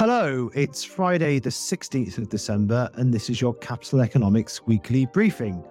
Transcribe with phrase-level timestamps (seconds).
[0.00, 5.64] Hello, it's Friday, the 16th of December, and this is your Capital Economics Weekly Briefing.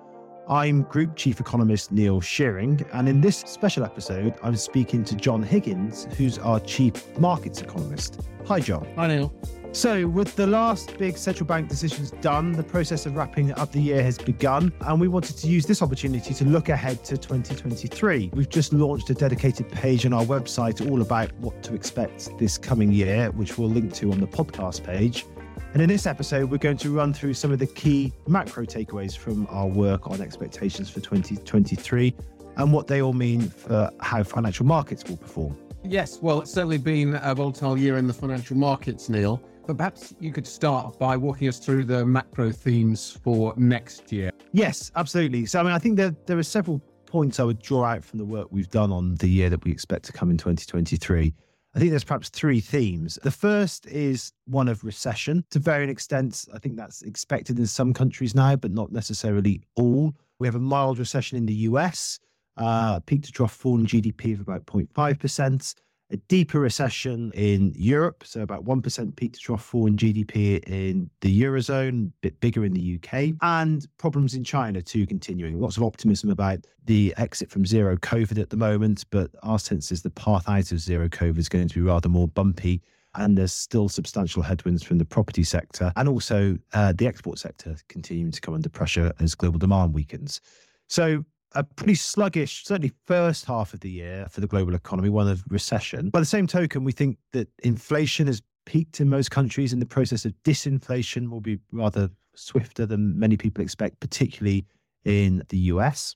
[0.47, 5.43] I'm Group Chief Economist Neil Shearing, and in this special episode, I'm speaking to John
[5.43, 8.21] Higgins, who's our Chief Markets Economist.
[8.47, 8.87] Hi, John.
[8.95, 9.33] Hi, Neil.
[9.73, 13.79] So, with the last big central bank decisions done, the process of wrapping up the
[13.79, 18.31] year has begun, and we wanted to use this opportunity to look ahead to 2023.
[18.33, 22.57] We've just launched a dedicated page on our website all about what to expect this
[22.57, 25.25] coming year, which we'll link to on the podcast page.
[25.73, 29.17] And in this episode, we're going to run through some of the key macro takeaways
[29.17, 32.13] from our work on expectations for 2023
[32.57, 35.57] and what they all mean for how financial markets will perform.
[35.85, 39.41] Yes, well, it's certainly been a volatile year in the financial markets, Neil.
[39.71, 44.29] But perhaps you could start by walking us through the macro themes for next year.
[44.51, 45.45] Yes, absolutely.
[45.45, 48.19] So, I mean, I think there, there are several points I would draw out from
[48.19, 51.33] the work we've done on the year that we expect to come in 2023.
[51.73, 53.17] I think there's perhaps three themes.
[53.23, 55.45] The first is one of recession.
[55.51, 60.13] To varying extents, I think that's expected in some countries now, but not necessarily all.
[60.39, 62.19] We have a mild recession in the US,
[62.57, 65.75] uh, peak to trough fall in GDP of about 0.5%
[66.11, 71.09] a deeper recession in Europe, so about 1% peak to trough fall in GDP in
[71.21, 75.59] the Eurozone, a bit bigger in the UK, and problems in China too continuing.
[75.59, 79.91] Lots of optimism about the exit from zero COVID at the moment, but our sense
[79.91, 82.81] is the path out of zero COVID is going to be rather more bumpy.
[83.15, 87.75] And there's still substantial headwinds from the property sector and also uh, the export sector
[87.89, 90.39] continuing to come under pressure as global demand weakens.
[90.87, 95.27] So a pretty sluggish, certainly first half of the year for the global economy, one
[95.27, 96.09] of recession.
[96.09, 99.87] By the same token, we think that inflation has peaked in most countries and the
[99.87, 104.65] process of disinflation will be rather swifter than many people expect, particularly
[105.03, 106.15] in the US.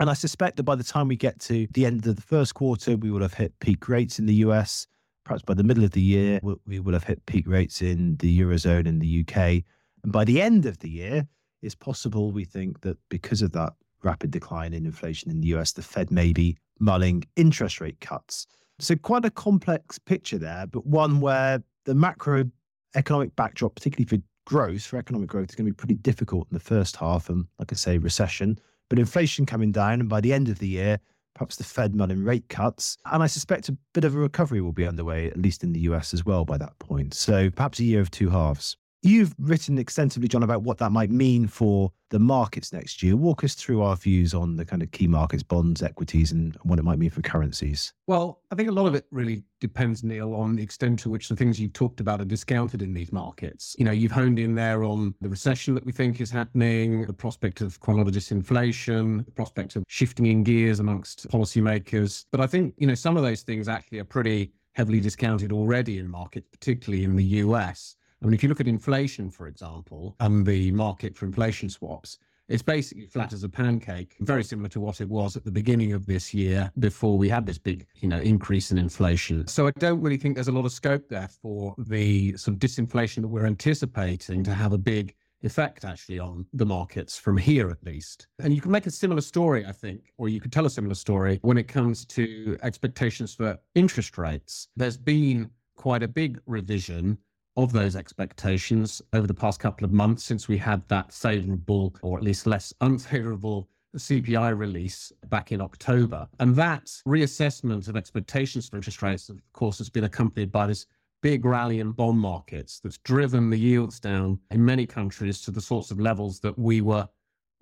[0.00, 2.54] And I suspect that by the time we get to the end of the first
[2.54, 4.86] quarter, we will have hit peak rates in the US.
[5.24, 8.40] Perhaps by the middle of the year, we will have hit peak rates in the
[8.40, 9.62] Eurozone and the UK.
[10.02, 11.28] And by the end of the year,
[11.62, 13.74] it's possible we think that because of that
[14.04, 18.46] rapid decline in inflation in the US, the Fed may be mulling interest rate cuts.
[18.78, 24.82] So, quite a complex picture there, but one where the macroeconomic backdrop, particularly for growth,
[24.82, 27.28] for economic growth, is going to be pretty difficult in the first half.
[27.28, 28.58] And, like I say, recession,
[28.88, 30.00] but inflation coming down.
[30.00, 30.98] And by the end of the year,
[31.34, 32.96] perhaps the Fed mulling rate cuts.
[33.10, 35.80] And I suspect a bit of a recovery will be underway, at least in the
[35.80, 37.14] US as well, by that point.
[37.14, 38.76] So, perhaps a year of two halves.
[39.04, 43.16] You've written extensively, John, about what that might mean for the markets next year.
[43.16, 46.78] Walk us through our views on the kind of key markets, bonds, equities, and what
[46.78, 47.92] it might mean for currencies.
[48.06, 51.28] Well, I think a lot of it really depends, Neil, on the extent to which
[51.28, 53.74] the things you've talked about are discounted in these markets.
[53.76, 57.12] You know, you've honed in there on the recession that we think is happening, the
[57.12, 62.26] prospect of quite a lot of disinflation, the prospect of shifting in gears amongst policymakers.
[62.30, 65.98] But I think, you know, some of those things actually are pretty heavily discounted already
[65.98, 67.96] in markets, particularly in the US.
[68.22, 72.18] I mean, if you look at inflation, for example, and the market for inflation swaps,
[72.48, 75.92] it's basically flat as a pancake, very similar to what it was at the beginning
[75.92, 79.46] of this year before we had this big, you know, increase in inflation.
[79.48, 82.60] So I don't really think there's a lot of scope there for the sort of
[82.60, 87.70] disinflation that we're anticipating to have a big effect actually on the markets from here
[87.70, 88.28] at least.
[88.38, 90.94] And you can make a similar story, I think, or you could tell a similar
[90.94, 94.68] story when it comes to expectations for interest rates.
[94.76, 97.18] There's been quite a big revision
[97.56, 102.16] of those expectations over the past couple of months since we had that favorable or
[102.16, 106.26] at least less unfavorable CPI release back in October.
[106.40, 110.86] And that reassessment of expectations for interest rates, of course, has been accompanied by this
[111.20, 115.60] big rally in bond markets that's driven the yields down in many countries to the
[115.60, 117.08] sorts of levels that we were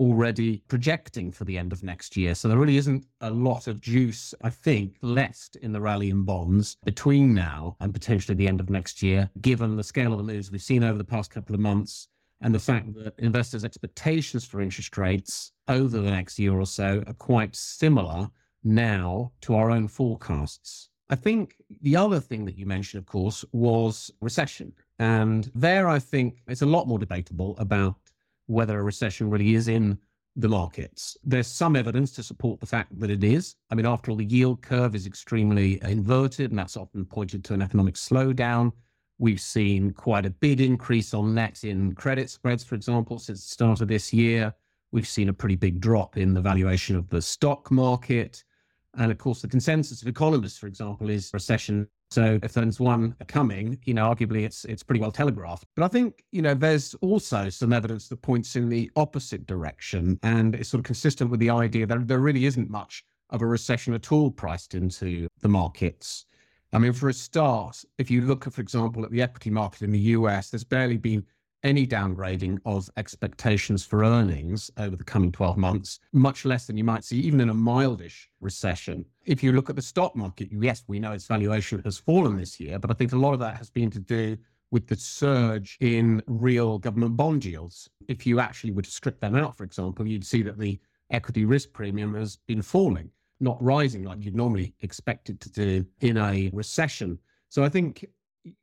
[0.01, 2.35] already projecting for the end of next year.
[2.35, 6.25] So there really isn't a lot of juice, I think, left in the rally in
[6.25, 10.25] bonds between now and potentially the end of next year, given the scale of the
[10.25, 12.09] moves we've seen over the past couple of months
[12.41, 17.05] and the fact that investors' expectations for interest rates over the next year or so
[17.07, 18.29] are quite similar
[18.65, 20.89] now to our own forecasts.
[21.11, 24.73] I think the other thing that you mentioned, of course, was recession.
[24.99, 27.97] And there, I think it's a lot more debatable about
[28.51, 29.97] whether a recession really is in
[30.35, 31.17] the markets.
[31.23, 33.55] There's some evidence to support the fact that it is.
[33.71, 37.55] I mean, after all, the yield curve is extremely inverted, and that's often pointed to
[37.55, 38.73] an economic slowdown.
[39.19, 43.51] We've seen quite a big increase on net in credit spreads, for example, since the
[43.51, 44.53] start of this year.
[44.91, 48.43] We've seen a pretty big drop in the valuation of the stock market.
[48.95, 53.15] And of course, the consensus of economists, for example, is recession so if there's one
[53.29, 55.65] coming, you know, arguably it's it's pretty well telegraphed.
[55.77, 60.19] But I think, you know, there's also some evidence that points in the opposite direction.
[60.25, 63.47] And it's sort of consistent with the idea that there really isn't much of a
[63.47, 66.27] recession at all priced into the markets.
[66.73, 69.91] I mean, for a start, if you look, for example, at the equity market in
[69.93, 71.25] the US, there's barely been
[71.63, 76.85] any downgrading of expectations for earnings over the coming 12 months, much less than you
[76.85, 79.05] might see even in a mildish recession.
[79.27, 82.59] If you look at the stock market, yes, we know its valuation has fallen this
[82.59, 84.37] year, but I think a lot of that has been to do
[84.71, 87.91] with the surge in real government bond yields.
[88.09, 90.79] If you actually were to strip them out, for example, you'd see that the
[91.11, 93.11] equity risk premium has been falling,
[93.41, 97.19] not rising like you'd normally expect it to do in a recession.
[97.49, 98.07] So I think,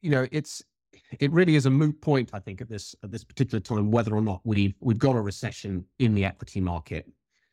[0.01, 0.63] you know, it's
[1.19, 4.15] it really is a moot point, I think, at this at this particular time, whether
[4.15, 7.07] or not we've we've got a recession in the equity market.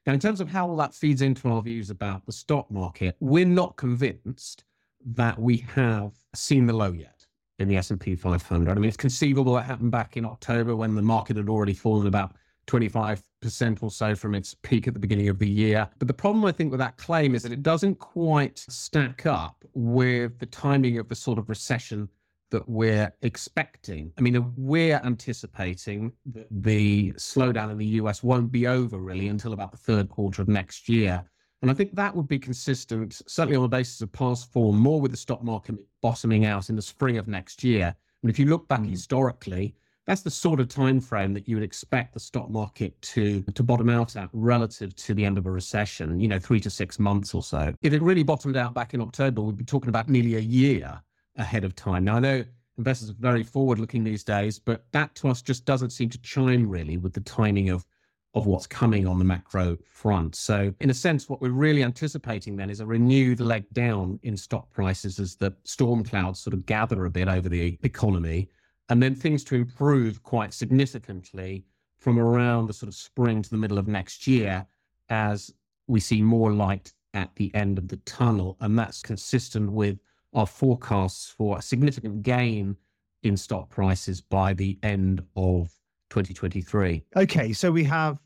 [0.07, 3.17] Now, in terms of how all that feeds into our views about the stock market,
[3.21, 4.65] we're not convinced
[5.07, 7.27] that we have seen the low yet
[7.59, 8.71] in the S&P 500.
[8.71, 12.07] I mean, it's conceivable that happened back in October when the market had already fallen
[12.07, 12.35] about
[12.67, 15.89] 25% or so from its peak at the beginning of the year.
[15.99, 19.65] But the problem, I think, with that claim is that it doesn't quite stack up
[19.75, 22.09] with the timing of the sort of recession
[22.51, 24.13] that we're expecting.
[24.19, 29.53] I mean, we're anticipating that the slowdown in the US won't be over really until
[29.53, 31.25] about the third quarter of next year.
[31.63, 35.01] And I think that would be consistent, certainly on the basis of past form, more
[35.01, 37.95] with the stock market bottoming out in the spring of next year.
[38.23, 38.91] And if you look back mm.
[38.91, 39.75] historically,
[40.07, 43.63] that's the sort of time frame that you would expect the stock market to to
[43.63, 46.99] bottom out at relative to the end of a recession, you know, three to six
[46.99, 47.73] months or so.
[47.81, 51.01] If it really bottomed out back in October, we'd be talking about nearly a year
[51.37, 52.05] ahead of time.
[52.05, 52.45] Now, I know
[52.79, 56.21] investors are very forward looking these days, but that to us just doesn't seem to
[56.23, 57.87] chime really with the timing of
[58.35, 60.35] of what's coming on the macro front.
[60.35, 64.37] So, in a sense, what we're really anticipating then is a renewed leg down in
[64.37, 68.49] stock prices as the storm clouds sort of gather a bit over the economy,
[68.89, 71.65] and then things to improve quite significantly
[71.97, 74.67] from around the sort of spring to the middle of next year
[75.09, 75.53] as
[75.87, 78.57] we see more light at the end of the tunnel.
[78.61, 79.99] And that's consistent with
[80.35, 82.77] our forecasts for a significant gain
[83.23, 85.73] in stock prices by the end of
[86.11, 87.03] 2023.
[87.17, 88.21] Okay, so we have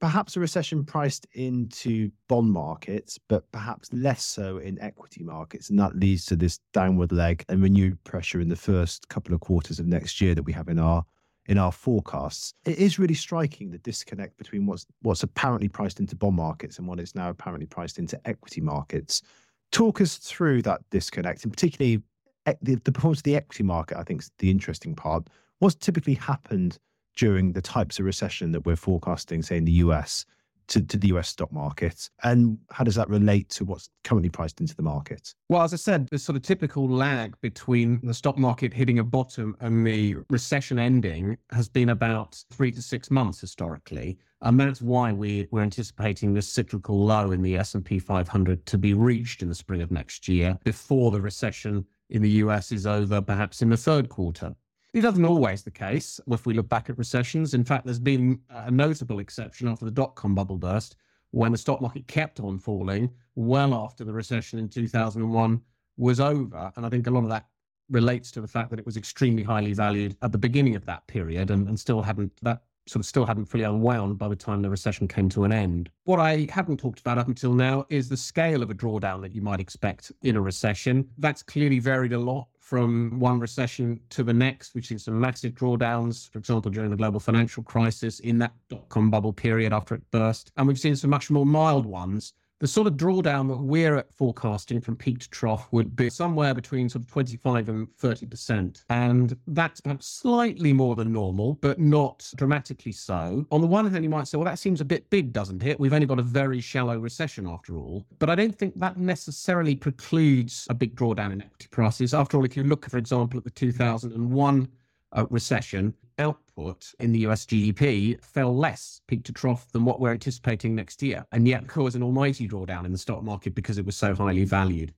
[0.00, 5.70] perhaps a recession priced into bond markets, but perhaps less so in equity markets.
[5.70, 9.40] And that leads to this downward leg and renewed pressure in the first couple of
[9.40, 11.04] quarters of next year that we have in our
[11.46, 12.52] in our forecasts.
[12.66, 16.86] It is really striking the disconnect between what's what's apparently priced into bond markets and
[16.86, 19.22] what is now apparently priced into equity markets.
[19.70, 22.02] Talk us through that disconnect, and particularly
[22.46, 23.98] eh, the, the performance of the equity market.
[23.98, 25.28] I think is the interesting part.
[25.58, 26.78] What's typically happened
[27.16, 30.24] during the types of recession that we're forecasting, say in the US,
[30.68, 32.08] to, to the US stock market?
[32.22, 35.34] And how does that relate to what's currently priced into the market?
[35.48, 39.04] Well, as I said, the sort of typical lag between the stock market hitting a
[39.04, 44.18] bottom and the recession ending has been about three to six months historically.
[44.42, 48.94] And that's why we, we're anticipating this cyclical low in the S&P 500 to be
[48.94, 53.20] reached in the spring of next year before the recession in the US is over,
[53.20, 54.54] perhaps in the third quarter.
[54.94, 57.52] It isn't always the case if we look back at recessions.
[57.52, 60.96] In fact, there's been a notable exception after the dot com bubble burst
[61.30, 65.60] when the stock market kept on falling well after the recession in 2001
[65.98, 66.72] was over.
[66.76, 67.46] And I think a lot of that
[67.90, 71.06] relates to the fact that it was extremely highly valued at the beginning of that
[71.06, 74.62] period and, and still hadn't, that sort of still hadn't fully unwound by the time
[74.62, 75.90] the recession came to an end.
[76.04, 79.34] What I haven't talked about up until now is the scale of a drawdown that
[79.34, 81.08] you might expect in a recession.
[81.18, 84.74] That's clearly varied a lot from one recession to the next.
[84.74, 88.86] We've seen some massive drawdowns, for example, during the global financial crisis in that dot
[88.90, 90.52] com bubble period after it burst.
[90.56, 94.12] And we've seen some much more mild ones the sort of drawdown that we're at
[94.12, 98.82] forecasting from peak to trough would be somewhere between sort of 25 and 30%.
[98.90, 103.46] And that's slightly more than normal, but not dramatically so.
[103.52, 105.78] On the one hand, you might say, well, that seems a bit big, doesn't it?
[105.78, 108.04] We've only got a very shallow recession after all.
[108.18, 112.12] But I don't think that necessarily precludes a big drawdown in equity prices.
[112.12, 114.68] After all, if you look, for example, at the 2001
[115.12, 120.12] uh, recession, output in the US GDP fell less peak to trough than what we're
[120.12, 123.86] anticipating next year, and yet caused an almighty drawdown in the stock market because it
[123.86, 124.92] was so highly valued.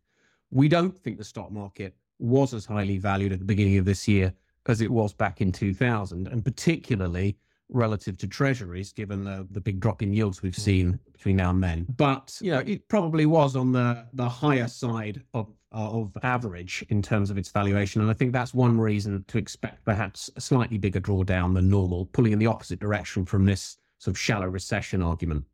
[0.51, 4.07] We don't think the stock market was as highly valued at the beginning of this
[4.07, 4.33] year
[4.67, 7.37] as it was back in 2000, and particularly
[7.69, 11.63] relative to treasuries, given the, the big drop in yields we've seen between now and
[11.63, 11.87] then.
[11.97, 17.03] But you know, it probably was on the the higher side of of average in
[17.03, 18.01] terms of its valuation.
[18.01, 22.07] And I think that's one reason to expect perhaps a slightly bigger drawdown than normal,
[22.07, 25.45] pulling in the opposite direction from this sort of shallow recession argument.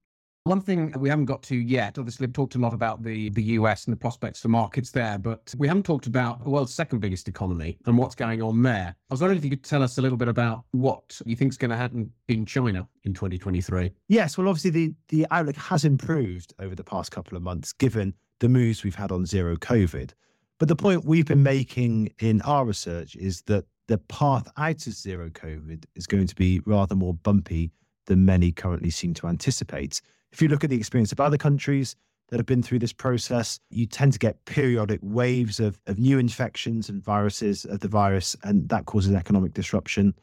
[0.46, 3.42] One thing we haven't got to yet, obviously, we've talked a lot about the, the
[3.42, 7.00] US and the prospects for markets there, but we haven't talked about the world's second
[7.00, 8.94] biggest economy and what's going on there.
[9.11, 11.50] I was wondering if you could tell us a little bit about what you think
[11.50, 13.90] is going to happen in China in 2023.
[14.06, 18.14] Yes, well, obviously, the, the outlook has improved over the past couple of months, given
[18.40, 20.12] the moves we've had on zero COVID.
[20.59, 24.93] But the point we've been making in our research is that the path out of
[24.95, 27.71] zero COVID is going to be rather more bumpy
[28.07, 30.00] than many currently seem to anticipate.
[30.33, 31.95] If you look at the experience of other countries
[32.28, 36.19] that have been through this process, you tend to get periodic waves of, of new
[36.19, 40.14] infections and viruses of the virus, and that causes economic disruption.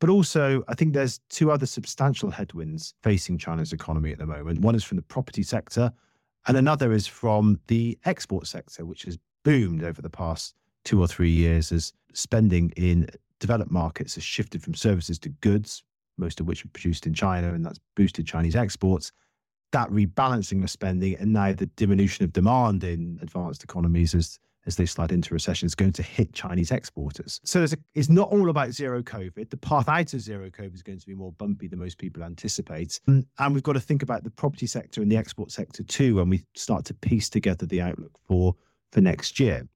[0.00, 4.60] But also, I think there's two other substantial headwinds facing China's economy at the moment.
[4.60, 5.92] One is from the property sector,
[6.48, 11.06] and another is from the export sector, which has boomed over the past two or
[11.06, 15.84] three years as spending in developed markets has shifted from services to goods,
[16.16, 19.12] most of which are produced in China, and that's boosted Chinese exports.
[19.72, 24.38] That rebalancing of spending and now the diminution of demand in advanced economies as
[24.68, 27.40] as they slide into recession is going to hit Chinese exporters.
[27.42, 29.50] So a, it's not all about zero COVID.
[29.50, 32.22] The path out of zero COVID is going to be more bumpy than most people
[32.22, 33.00] anticipate.
[33.06, 36.16] And, and we've got to think about the property sector and the export sector too
[36.16, 38.54] when we start to piece together the outlook for
[38.92, 39.66] for next year.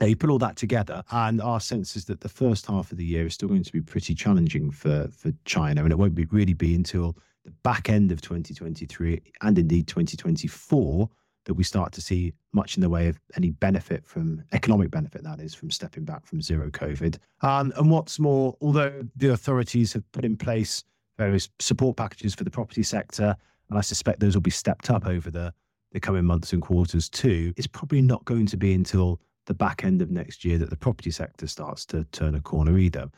[0.00, 2.96] Now, you put all that together, and our sense is that the first half of
[2.96, 6.14] the year is still going to be pretty challenging for, for China, and it won't
[6.14, 11.08] be, really be until the back end of 2023 and indeed 2024
[11.44, 15.22] that we start to see much in the way of any benefit from economic benefit,
[15.24, 17.18] that is, from stepping back from zero COVID.
[17.40, 20.84] Um, and what's more, although the authorities have put in place
[21.18, 23.36] various support packages for the property sector,
[23.68, 25.52] and I suspect those will be stepped up over the,
[25.92, 29.84] the coming months and quarters too, it's probably not going to be until the back
[29.84, 33.10] end of next year that the property sector starts to turn a corner either.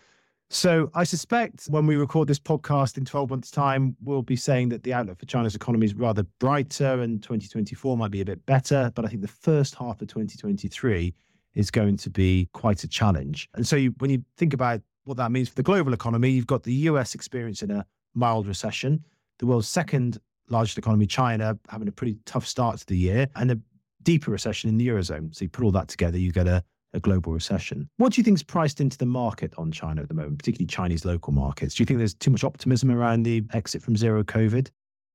[0.53, 4.69] So I suspect when we record this podcast in 12 months' time, we'll be saying
[4.69, 8.45] that the outlook for China's economy is rather brighter and 2024 might be a bit
[8.45, 8.93] better.
[8.95, 11.15] But I think the first half of 2023
[11.55, 13.49] is going to be quite a challenge.
[13.55, 16.47] And so you, when you think about what that means for the global economy, you've
[16.47, 19.03] got the US experiencing a mild recession,
[19.39, 20.19] the world's second
[20.51, 23.59] largest economy, China, having a pretty tough start to the year, and a
[24.03, 25.35] deeper recession in the Eurozone.
[25.35, 26.63] So you put all that together, you get a
[26.95, 27.89] a global recession.
[27.97, 30.67] What do you think is priced into the market on China at the moment, particularly
[30.67, 31.75] Chinese local markets?
[31.75, 34.69] Do you think there's too much optimism around the exit from zero COVID?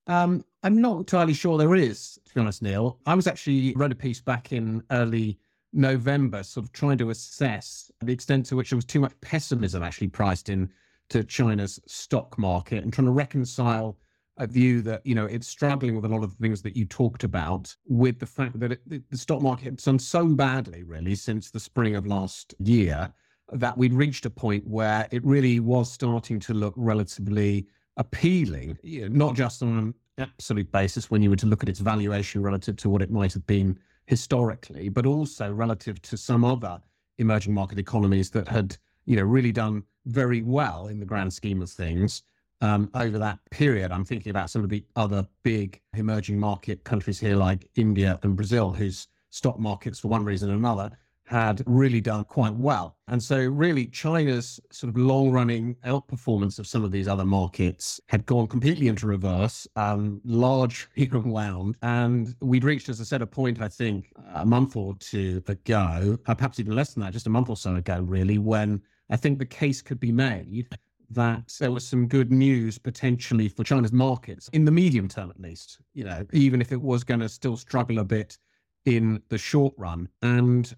[0.08, 3.00] Um, I'm not entirely sure there is, to be honest, Neil.
[3.06, 5.38] I was actually wrote a piece back in early
[5.74, 9.84] November, sort of trying to assess the extent to which there was too much pessimism
[9.84, 10.72] actually priced in
[11.10, 13.98] to China's stock market and trying to reconcile
[14.38, 16.86] a view that you know it's struggling with a lot of the things that you
[16.86, 21.15] talked about with the fact that it, the stock market has done so badly really
[21.15, 23.12] since the spring of last year
[23.53, 27.65] that we'd reached a point where it really was starting to look relatively
[27.98, 31.70] appealing you know, not just on an absolute basis when you were to look at
[31.70, 36.46] its valuation relative to what it might have been historically but also relative to some
[36.46, 36.79] other
[37.17, 41.62] emerging market economies that had you know really done very well in the grand scheme
[41.62, 42.24] of things
[42.62, 43.92] um, over that period.
[43.92, 48.36] I'm thinking about some of the other big emerging market countries here, like India and
[48.36, 50.92] Brazil, whose stock markets, for one reason or another,
[51.28, 52.96] had really done quite well.
[53.10, 58.00] And so, really, China's sort of long running outperformance of some of these other markets
[58.08, 61.76] had gone completely into reverse, um, largely unwound.
[61.82, 66.18] And we'd reached, as I said, a point, I think, a month or two ago,
[66.28, 69.18] uh, perhaps even less than that, just a month or so ago, really, when I
[69.18, 70.68] think the case could be made
[71.10, 75.40] that there was some good news potentially for China's markets in the medium term, at
[75.40, 78.38] least, you know, even if it was going to still struggle a bit
[78.86, 80.10] in the short run.
[80.22, 80.74] And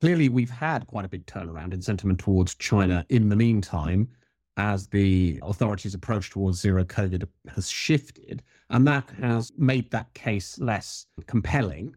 [0.00, 4.08] clearly, we've had quite a big turnaround in sentiment towards China in the meantime
[4.58, 8.42] as the authorities' approach towards zero COVID has shifted.
[8.70, 11.94] And that has made that case less compelling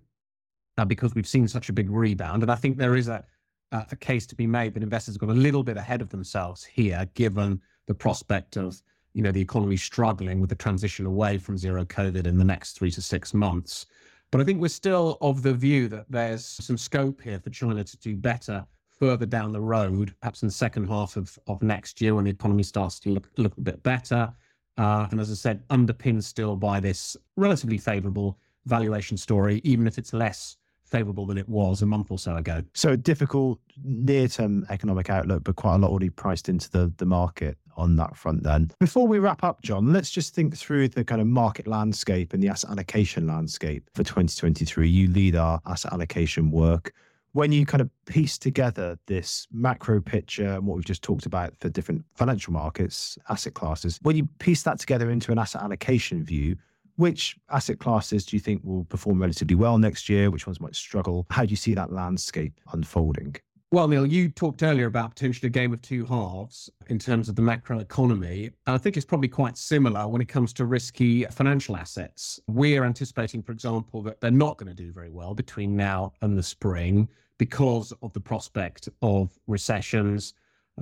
[0.78, 2.44] uh, because we've seen such a big rebound.
[2.44, 3.24] And I think there is a
[3.72, 6.64] uh, a case to be made that investors got a little bit ahead of themselves
[6.64, 8.82] here, given the prospect of
[9.14, 12.74] you know the economy struggling with the transition away from zero COVID in the next
[12.74, 13.86] three to six months.
[14.32, 17.84] But I think we're still of the view that there's some scope here for China
[17.84, 18.66] to do better
[19.00, 22.32] further down the road, perhaps in the second half of, of next year when the
[22.32, 24.32] economy starts to look, look a bit better.
[24.78, 29.98] Uh, and as I said, underpinned still by this relatively favorable valuation story, even if
[29.98, 30.58] it's less
[30.89, 32.63] favourable than it was a month or so ago.
[32.74, 37.05] So a difficult near-term economic outlook, but quite a lot already priced into the, the
[37.05, 38.72] market on that front then.
[38.79, 42.43] Before we wrap up, John, let's just think through the kind of market landscape and
[42.43, 44.88] the asset allocation landscape for 2023.
[44.88, 46.93] You lead our asset allocation work.
[47.34, 51.53] When you kind of piece together this macro picture and what we've just talked about
[51.60, 56.24] for different financial markets, asset classes, when you piece that together into an asset allocation
[56.24, 56.58] view,
[57.00, 60.29] which asset classes do you think will perform relatively well next year?
[60.29, 61.25] Which ones might struggle?
[61.29, 63.38] How do you see that landscape unfolding?
[63.72, 67.38] Well, Neil, you talked earlier about potentially a game of two halves in terms of
[67.38, 68.50] the macro economy.
[68.68, 72.38] I think it's probably quite similar when it comes to risky financial assets.
[72.48, 76.38] We're anticipating, for example, that they're not going to do very well between now and
[76.38, 80.34] the spring because of the prospect of recessions,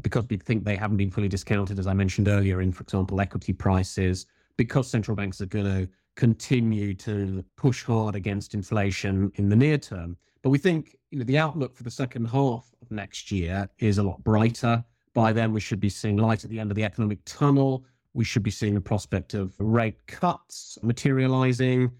[0.01, 3.21] because we think they haven't been fully discounted, as I mentioned earlier, in, for example,
[3.21, 4.25] equity prices,
[4.57, 9.77] because central banks are going to continue to push hard against inflation in the near
[9.77, 10.17] term.
[10.41, 13.97] But we think you know the outlook for the second half of next year is
[13.97, 14.83] a lot brighter.
[15.13, 17.85] By then, we should be seeing light at the end of the economic tunnel.
[18.13, 21.91] We should be seeing the prospect of rate cuts materializing.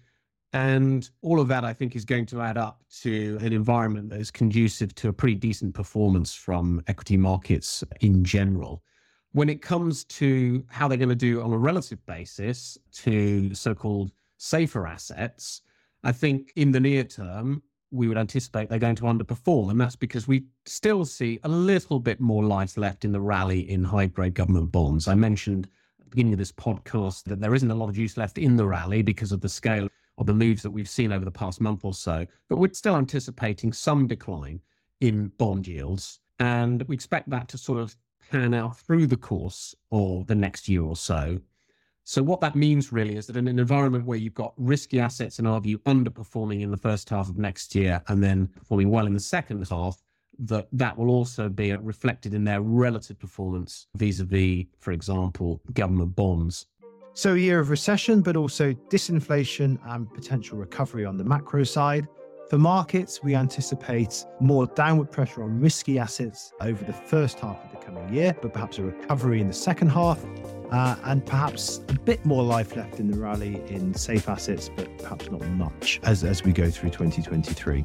[0.52, 4.20] And all of that, I think, is going to add up to an environment that
[4.20, 8.82] is conducive to a pretty decent performance from equity markets in general.
[9.32, 13.74] When it comes to how they're going to do on a relative basis to so
[13.74, 15.62] called safer assets,
[16.02, 19.70] I think in the near term, we would anticipate they're going to underperform.
[19.70, 23.70] And that's because we still see a little bit more life left in the rally
[23.70, 25.08] in high grade government bonds.
[25.08, 25.68] I mentioned
[25.98, 28.56] at the beginning of this podcast that there isn't a lot of juice left in
[28.56, 31.60] the rally because of the scale of the moves that we've seen over the past
[31.60, 32.26] month or so.
[32.48, 34.60] But we're still anticipating some decline
[35.00, 36.20] in bond yields.
[36.40, 37.96] And we expect that to sort of
[38.30, 41.38] pan out through the course of the next year or so.
[42.04, 45.38] So what that means really is that in an environment where you've got risky assets,
[45.38, 49.06] in our view, underperforming in the first half of next year and then performing well
[49.06, 50.02] in the second half,
[50.38, 56.66] that that will also be reflected in their relative performance vis-a-vis, for example, government bonds.
[57.12, 62.06] So a year of recession, but also disinflation and potential recovery on the macro side.
[62.48, 67.70] For markets, we anticipate more downward pressure on risky assets over the first half of
[67.72, 70.24] the coming year, but perhaps a recovery in the second half,
[70.70, 74.98] uh, and perhaps a bit more life left in the rally in safe assets, but
[74.98, 77.84] perhaps not much as, as we go through 2023.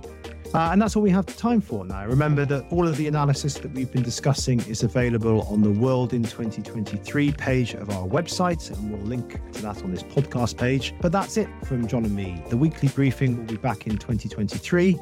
[0.53, 2.05] Uh, and that's all we have time for now.
[2.05, 6.13] Remember that all of the analysis that we've been discussing is available on the World
[6.13, 10.93] in 2023 page of our website, and we'll link to that on this podcast page.
[11.01, 12.43] But that's it from John and me.
[12.49, 14.93] The weekly briefing will be back in 2023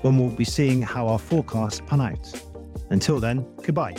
[0.00, 2.42] when we'll be seeing how our forecasts pan out.
[2.88, 3.96] Until then, goodbye.